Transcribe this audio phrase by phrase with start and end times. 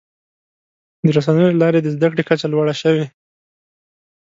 [1.03, 3.05] د رسنیو له لارې د زدهکړې کچه لوړه شوې.